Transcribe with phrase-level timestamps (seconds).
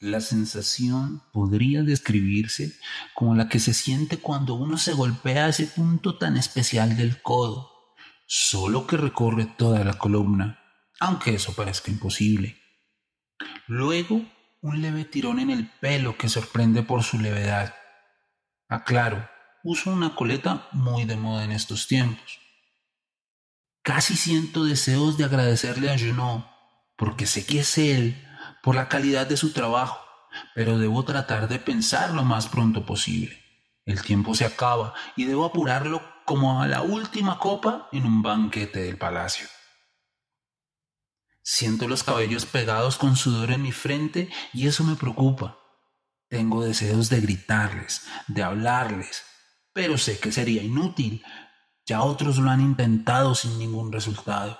[0.00, 2.78] La sensación podría describirse
[3.14, 7.70] como la que se siente cuando uno se golpea ese punto tan especial del codo,
[8.26, 10.60] solo que recorre toda la columna,
[11.00, 12.58] aunque eso parezca imposible.
[13.66, 14.22] Luego,
[14.60, 17.74] un leve tirón en el pelo que sorprende por su levedad.
[18.68, 19.28] Aclaro,
[19.62, 22.40] uso una coleta muy de moda en estos tiempos.
[23.82, 26.46] Casi siento deseos de agradecerle a Junot,
[26.96, 28.26] porque sé que es él,
[28.64, 30.00] por la calidad de su trabajo,
[30.54, 33.38] pero debo tratar de pensar lo más pronto posible.
[33.84, 38.80] El tiempo se acaba y debo apurarlo como a la última copa en un banquete
[38.80, 39.46] del palacio.
[41.42, 45.58] Siento los cabellos pegados con sudor en mi frente y eso me preocupa.
[46.30, 49.24] Tengo deseos de gritarles, de hablarles,
[49.74, 51.22] pero sé que sería inútil.
[51.84, 54.58] Ya otros lo han intentado sin ningún resultado.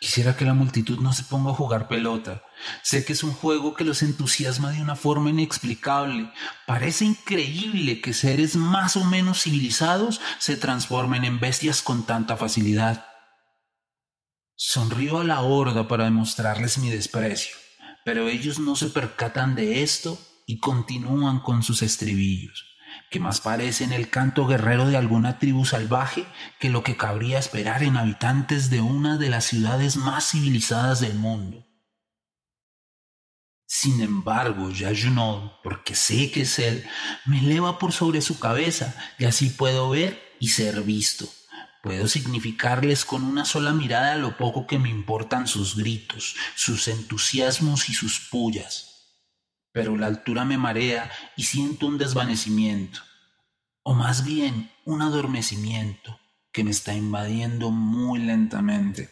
[0.00, 2.42] Quisiera que la multitud no se ponga a jugar pelota.
[2.82, 6.30] Sé que es un juego que los entusiasma de una forma inexplicable.
[6.66, 13.06] Parece increíble que seres más o menos civilizados se transformen en bestias con tanta facilidad.
[14.54, 17.56] Sonrío a la horda para demostrarles mi desprecio,
[18.04, 22.75] pero ellos no se percatan de esto y continúan con sus estribillos,
[23.10, 26.26] que más parecen el canto guerrero de alguna tribu salvaje
[26.58, 31.14] que lo que cabría esperar en habitantes de una de las ciudades más civilizadas del
[31.14, 31.66] mundo.
[33.66, 36.86] Sin embargo, ya Junot, porque sé que es él,
[37.24, 41.28] me eleva por sobre su cabeza y así puedo ver y ser visto.
[41.82, 47.88] Puedo significarles con una sola mirada lo poco que me importan sus gritos, sus entusiasmos
[47.88, 48.95] y sus pullas.
[49.76, 53.00] Pero la altura me marea y siento un desvanecimiento,
[53.82, 56.18] o más bien un adormecimiento
[56.50, 59.10] que me está invadiendo muy lentamente.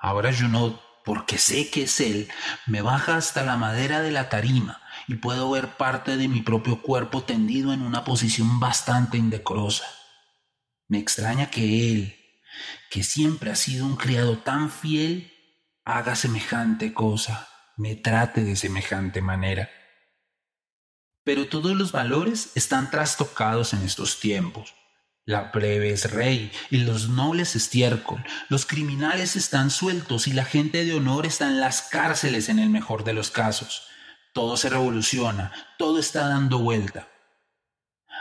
[0.00, 2.28] Ahora Junot, porque sé que es él,
[2.68, 6.80] me baja hasta la madera de la tarima y puedo ver parte de mi propio
[6.80, 9.86] cuerpo tendido en una posición bastante indecorosa.
[10.86, 12.16] Me extraña que él,
[12.90, 15.32] que siempre ha sido un criado tan fiel,
[15.84, 19.70] haga semejante cosa, me trate de semejante manera.
[21.24, 24.74] Pero todos los valores están trastocados en estos tiempos.
[25.26, 30.84] La plebe es rey y los nobles estiércol, los criminales están sueltos y la gente
[30.84, 33.86] de honor está en las cárceles en el mejor de los casos.
[34.34, 37.08] Todo se revoluciona, todo está dando vuelta.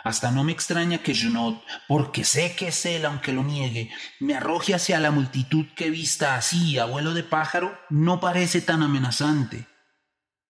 [0.03, 4.35] Hasta no me extraña que Junot, porque sé que es él aunque lo niegue, me
[4.35, 9.65] arroje hacia la multitud que vista así, abuelo de pájaro, no parece tan amenazante.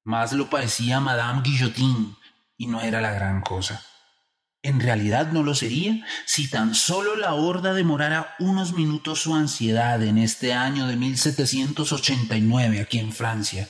[0.03, 2.17] Más lo parecía Madame Guillotin,
[2.57, 3.85] y no era la gran cosa.
[4.63, 10.01] En realidad no lo sería si tan solo la horda demorara unos minutos su ansiedad
[10.01, 13.69] en este año de 1789 aquí en Francia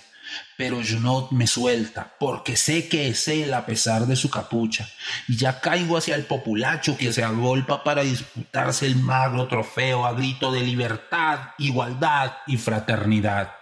[0.58, 4.90] pero Junot me suelta, porque sé que es él a pesar de su capucha,
[5.28, 10.14] y ya caigo hacia el populacho que se agolpa para disputarse el magro trofeo a
[10.14, 13.54] grito de libertad, igualdad y fraternidad.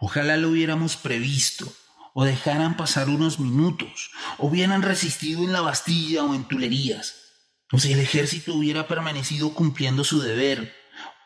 [0.00, 1.70] Ojalá lo hubiéramos previsto,
[2.14, 7.16] o dejaran pasar unos minutos, o hubieran resistido en la Bastilla o en Tulerías,
[7.72, 10.79] o si el ejército hubiera permanecido cumpliendo su deber,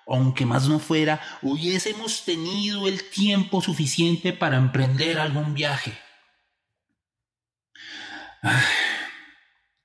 [0.07, 5.99] aunque más no fuera, hubiésemos tenido el tiempo suficiente para emprender algún viaje.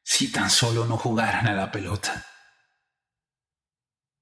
[0.04, 2.26] si tan solo no jugaran a la pelota.